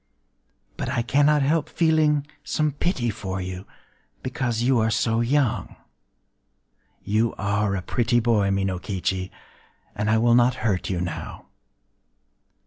But 0.77 0.89
I 0.89 1.03
cannot 1.03 1.43
help 1.43 1.69
feeling 1.69 2.25
some 2.43 2.71
pity 2.71 3.11
for 3.11 3.39
you,—because 3.39 4.63
you 4.63 4.79
are 4.79 4.89
so 4.89 5.21
young... 5.21 5.75
You 7.03 7.35
are 7.35 7.75
a 7.75 7.83
pretty 7.83 8.19
boy, 8.19 8.49
Minokichi; 8.49 9.29
and 9.93 10.09
I 10.09 10.17
will 10.17 10.33
not 10.33 10.55
hurt 10.65 10.89
you 10.89 11.01
now. 11.01 11.45